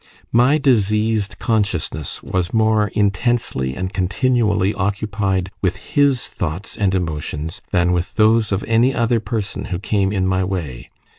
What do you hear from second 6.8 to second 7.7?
emotions,